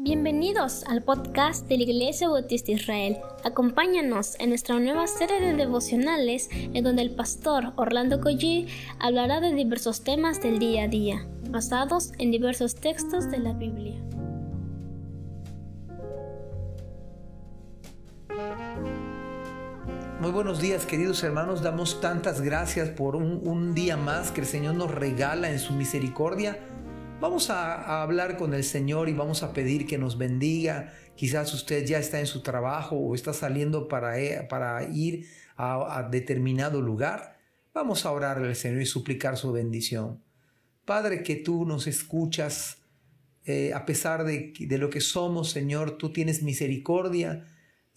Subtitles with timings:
[0.00, 3.18] Bienvenidos al podcast de la Iglesia Bautista Israel.
[3.42, 8.68] Acompáñanos en nuestra nueva serie de devocionales en donde el pastor Orlando Collie
[9.00, 14.00] hablará de diversos temas del día a día, basados en diversos textos de la Biblia.
[20.20, 24.76] Muy buenos días queridos hermanos, damos tantas gracias por un, día más que el Señor
[24.76, 26.56] nos regala en su misericordia
[27.20, 30.92] Vamos a, hablar con el Señor y vamos a pedir que nos bendiga.
[31.16, 36.08] Quizás usted ya está en su trabajo o está saliendo para, e, para ir a,
[36.12, 37.36] determinado lugar.
[37.74, 40.22] Vamos a orar al Señor y suplicar su bendición.
[40.84, 42.78] Padre, que tú nos escuchas,
[43.44, 47.46] eh, a pesar de, de lo que somos, Señor, tú tienes misericordia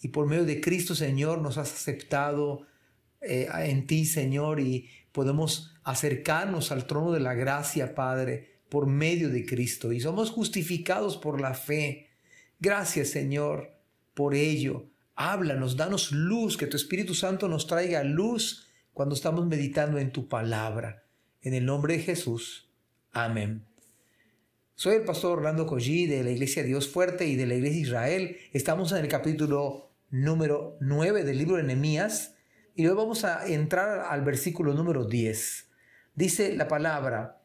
[0.01, 2.65] y por medio de Cristo, Señor, nos has aceptado
[3.21, 9.29] eh, en ti, Señor, y podemos acercarnos al trono de la gracia, Padre por medio
[9.29, 12.07] de Cristo y somos justificados por la fe.
[12.61, 13.73] Gracias Señor
[14.13, 14.85] por ello.
[15.13, 20.29] Háblanos, danos luz, que tu Espíritu Santo nos traiga luz cuando estamos meditando en tu
[20.29, 21.03] palabra.
[21.41, 22.69] En el nombre de Jesús.
[23.11, 23.65] Amén.
[24.75, 28.37] Soy el pastor Orlando Collí de la Iglesia Dios Fuerte y de la Iglesia Israel.
[28.53, 32.35] Estamos en el capítulo número 9 del libro de Nehemías
[32.73, 35.67] y hoy vamos a entrar al versículo número 10.
[36.15, 37.40] Dice la palabra,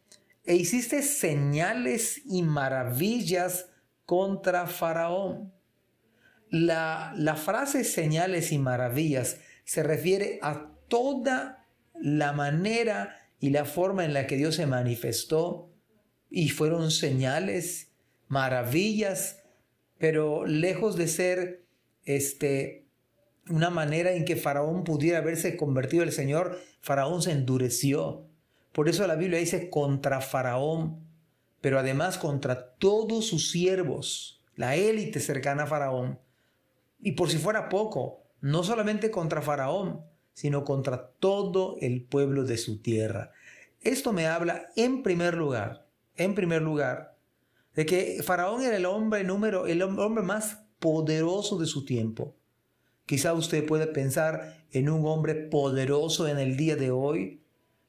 [0.46, 3.70] e hiciste señales y maravillas
[4.04, 5.52] contra Faraón.
[6.48, 14.04] La, la frase señales y maravillas se refiere a toda la manera y la forma
[14.04, 15.72] en la que Dios se manifestó
[16.30, 17.92] y fueron señales,
[18.28, 19.42] maravillas,
[19.98, 21.66] pero lejos de ser
[22.04, 22.86] este
[23.48, 28.25] una manera en que Faraón pudiera haberse convertido el Señor, Faraón se endureció.
[28.76, 31.00] Por eso la Biblia dice contra Faraón,
[31.62, 36.18] pero además contra todos sus siervos, la élite cercana a Faraón.
[37.00, 40.02] Y por si fuera poco, no solamente contra Faraón,
[40.34, 43.32] sino contra todo el pueblo de su tierra.
[43.80, 47.16] Esto me habla en primer lugar, en primer lugar,
[47.74, 52.36] de que Faraón era el hombre número, el hombre más poderoso de su tiempo.
[53.06, 57.40] Quizá usted puede pensar en un hombre poderoso en el día de hoy,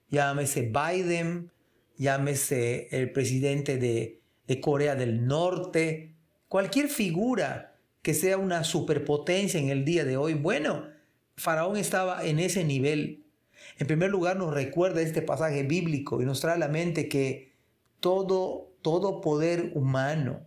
[0.10, 1.52] llámese Biden,
[1.98, 4.22] llámese el presidente de,
[4.62, 6.16] Corea del Norte,
[6.48, 10.36] cualquier figura que sea una superpotencia en el día de hoy.
[10.36, 10.86] Bueno,
[11.36, 13.26] Faraón estaba en ese nivel.
[13.78, 17.52] En primer lugar nos recuerda este pasaje bíblico y nos trae a la mente que
[18.00, 20.40] todo, todo poder humano,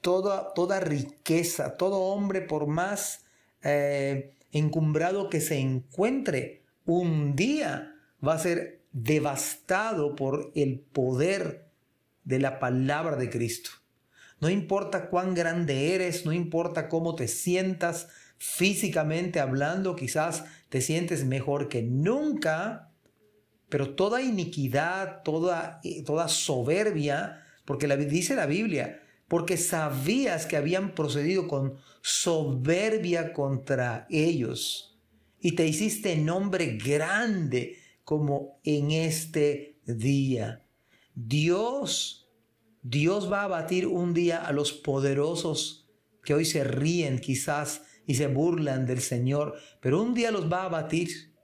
[0.00, 3.24] toda, toda riqueza, todo hombre por más
[3.62, 11.70] eh, encumbrado que se encuentre, un día va a ser devastado por el poder
[12.24, 13.70] de la palabra de Cristo.
[14.40, 18.08] No importa cuán grande eres, no importa cómo te sientas
[18.38, 22.92] físicamente hablando, quizás te sientes mejor que nunca,
[23.68, 30.94] pero toda iniquidad, toda, toda soberbia, porque la, dice la Biblia, porque sabías que habían
[30.94, 34.98] procedido con soberbia contra ellos
[35.40, 37.76] y te hiciste nombre grande
[38.08, 40.64] como en este día.
[41.14, 42.26] Dios,
[42.80, 45.90] Dios va a batir un día a los poderosos
[46.24, 50.64] que hoy se ríen quizás y se burlan del Señor, pero un día los va
[50.64, 51.34] a batir.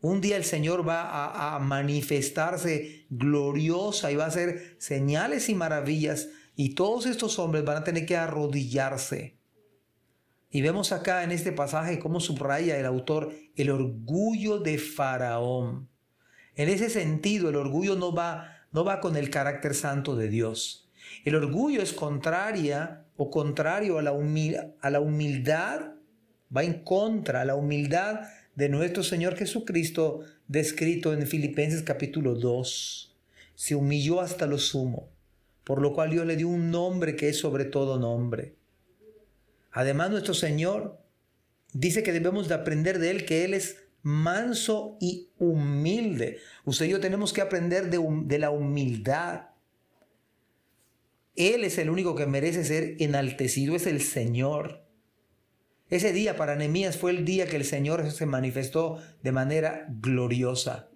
[0.00, 5.54] Un día el Señor va a, a, manifestarse gloriosa y va a hacer señales y
[5.54, 9.37] maravillas y todos estos hombres van a tener que arrodillarse
[10.50, 15.88] y vemos acá en este pasaje cómo subraya el autor el orgullo de Faraón.
[16.54, 20.88] En ese sentido, el orgullo no va, no va con el carácter santo de Dios.
[21.24, 24.12] El orgullo es contraria o contrario a la,
[24.80, 25.92] a la humildad,
[26.54, 28.20] va en contra a la humildad
[28.54, 33.16] de nuestro Señor Jesucristo, descrito en Filipenses capítulo 2.
[33.54, 35.10] Se humilló hasta lo sumo,
[35.62, 38.57] por lo cual Dios le dio un nombre que es sobre todo nombre
[39.78, 41.00] Además, nuestro Señor
[41.72, 46.38] dice que debemos de aprender de Él que Él es manso y humilde.
[46.64, 49.50] Usted y yo tenemos que aprender de, de la humildad.
[51.36, 54.84] Él es el único que merece ser enaltecido, es el Señor.
[55.90, 60.88] Ese día para Nehemías fue el día que el Señor se manifestó de manera gloriosa,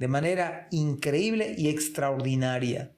[0.00, 2.96] de manera increíble y extraordinaria.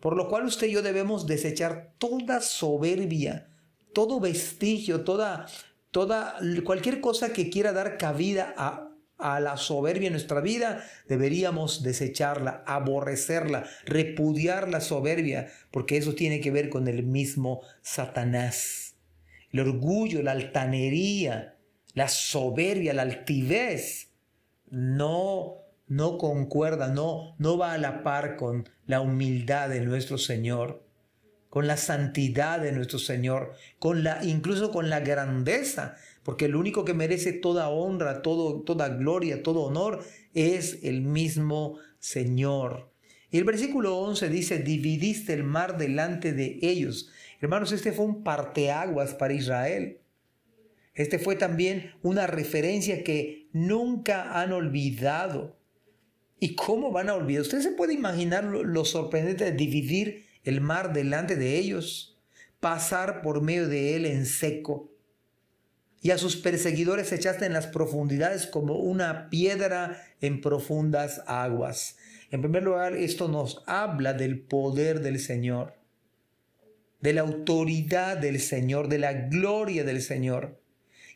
[0.00, 3.53] Por lo cual usted y yo debemos desechar toda soberbia,
[3.94, 5.46] todo vestigio, toda,
[5.90, 11.82] toda, cualquier cosa que quiera dar cabida a a la soberbia en nuestra vida, deberíamos
[11.82, 18.96] desecharla, aborrecerla, repudiar la soberbia, porque eso tiene que ver con el mismo Satanás.
[19.50, 21.56] El orgullo, la altanería,
[21.94, 24.10] la soberbia, la altivez,
[24.68, 30.83] no, no concuerda, no, no va a la par con la humildad de nuestro Señor,
[31.54, 36.84] con la santidad de nuestro Señor, con la, incluso con la grandeza porque el único
[36.84, 40.02] que merece toda honra, todo, toda gloria, todo honor
[40.32, 42.90] es el mismo Señor.
[43.30, 47.10] Y el versículo 11 dice, dividiste el mar delante de ellos.
[47.40, 49.98] Hermanos, este fue un parteaguas para Israel.
[50.94, 55.56] Este fue también una referencia que nunca han olvidado.
[56.40, 57.42] ¿Y cómo van a olvidar?
[57.42, 62.18] Usted se puede imaginar lo, lo sorprendente de dividir el mar delante de ellos,
[62.60, 64.94] pasar por medio de él en seco
[66.04, 71.96] y a sus perseguidores echaste en las profundidades como una piedra en profundas aguas.
[72.30, 75.72] En primer lugar, esto nos habla del poder del Señor,
[77.00, 80.60] de la autoridad del Señor, de la gloria del Señor.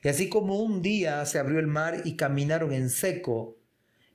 [0.03, 3.59] Y así como un día se abrió el mar y caminaron en seco,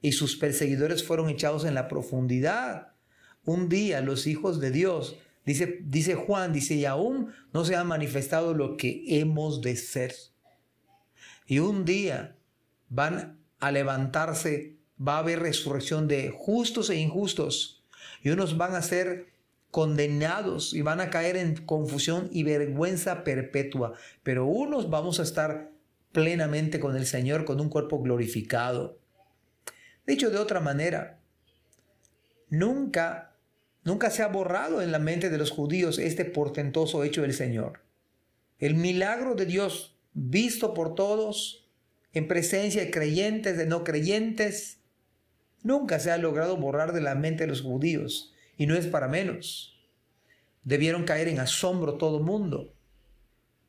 [0.01, 2.92] y sus perseguidores fueron echados en la profundidad,
[3.45, 7.83] un día los hijos de Dios, dice, dice Juan, dice, y aún no se ha
[7.83, 10.13] manifestado lo que hemos de ser.
[11.45, 12.35] Y un día
[12.89, 17.83] van a levantarse, va a haber resurrección de justos e injustos.
[18.21, 19.33] Y unos van a ser
[19.71, 23.93] condenados y van a caer en confusión y vergüenza perpetua.
[24.21, 25.71] Pero unos vamos a estar
[26.11, 28.99] plenamente con el Señor, con un cuerpo glorificado.
[30.05, 31.19] Dicho de otra manera,
[32.49, 33.32] nunca,
[33.83, 37.81] nunca se ha borrado en la mente de los judíos este portentoso hecho del Señor.
[38.59, 41.69] El milagro de Dios visto por todos,
[42.13, 44.79] en presencia de creyentes, de no creyentes,
[45.63, 49.07] nunca se ha logrado borrar de la mente de los judíos, y no es para
[49.07, 49.81] menos.
[50.63, 52.75] Debieron caer en asombro todo mundo.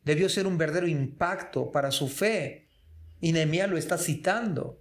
[0.04, 2.68] Debió ser un verdadero impacto para su fe,
[3.20, 4.78] y Nehemías lo está citando.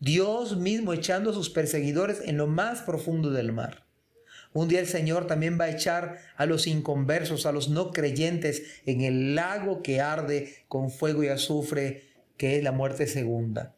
[0.00, 3.83] Dios mismo echando a sus perseguidores en lo más profundo del mar.
[4.54, 8.62] Un día el Señor también va a echar a los inconversos, a los no creyentes,
[8.86, 12.04] en el lago que arde con fuego y azufre,
[12.36, 13.74] que es la muerte segunda.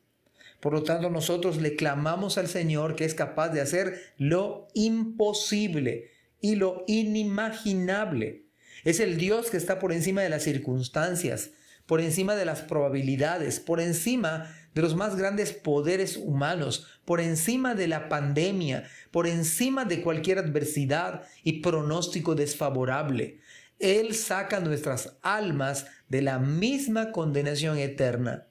[0.60, 6.10] Por lo tanto, nosotros le clamamos al Señor que es capaz de hacer lo imposible
[6.42, 8.44] y lo inimaginable.
[8.84, 11.52] Es el Dios que está por encima de las circunstancias,
[11.86, 17.74] por encima de las probabilidades, por encima de los más grandes poderes humanos, por encima
[17.74, 23.40] de la pandemia, por encima de cualquier adversidad y pronóstico desfavorable.
[23.78, 28.46] Él saca nuestras almas de la misma condenación eterna.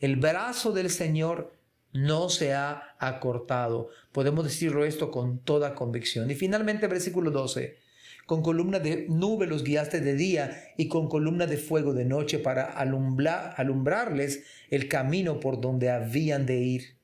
[0.00, 1.54] El brazo del Señor
[1.92, 3.88] no se ha acortado.
[4.12, 6.30] Podemos decirlo esto con toda convicción.
[6.30, 7.83] Y finalmente, versículo 12.
[8.26, 12.38] Con columna de nube los guiaste de día y con columna de fuego de noche
[12.38, 16.96] para alumbrarles el camino por donde habían de ir.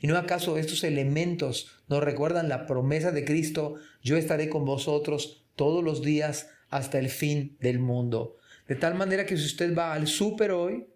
[0.00, 3.76] ¿Y no acaso estos elementos nos recuerdan la promesa de Cristo?
[4.02, 8.36] Yo estaré con vosotros todos los días hasta el fin del mundo.
[8.66, 10.86] De tal manera que si usted va al súper hoy,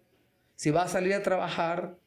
[0.55, 1.97] si va a salir a trabajar,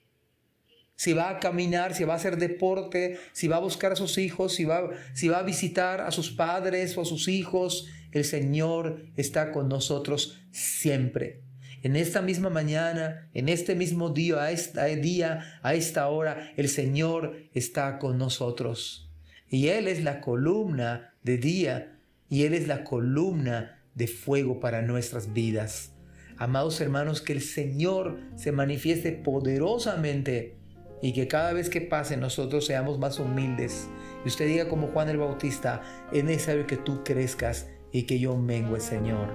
[0.97, 4.19] si va a caminar, si va a hacer deporte, si va a buscar a sus
[4.19, 8.25] hijos, si va, si va a visitar a sus padres o a sus hijos, el
[8.25, 11.43] Señor está con nosotros siempre.
[11.83, 16.69] En esta misma mañana, en este mismo día, a esta día, a esta hora, el
[16.69, 19.11] Señor está con nosotros.
[19.49, 24.83] Y Él es la columna de día y Él es la columna de fuego para
[24.83, 25.93] nuestras vidas.
[26.39, 30.57] Amados hermanos, que el Señor se manifieste poderosamente
[31.03, 33.89] y que cada vez que pase nosotros seamos más humildes.
[34.25, 38.37] Y usted diga como Juan el Bautista, es necesario que tú crezcas y que yo
[38.37, 39.29] mengue, Señor.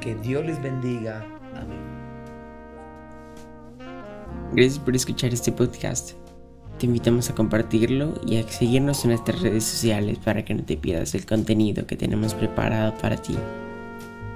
[0.00, 1.24] Que Dios les bendiga.
[1.54, 2.02] Amén.
[4.52, 6.12] Gracias por escuchar este podcast.
[6.78, 10.76] Te invitamos a compartirlo y a seguirnos en nuestras redes sociales para que no te
[10.76, 13.36] pierdas el contenido que tenemos preparado para ti.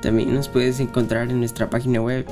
[0.00, 2.24] También nos puedes encontrar en nuestra página web